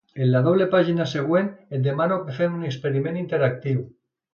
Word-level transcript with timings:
En 0.25 0.29
la 0.35 0.39
doble 0.47 0.67
pàgina 0.71 1.07
següent, 1.11 1.51
et 1.79 1.85
demano 1.91 2.19
que 2.25 2.41
fem 2.41 2.59
un 2.61 2.67
experiment 2.75 3.25
interactiu. 3.27 3.91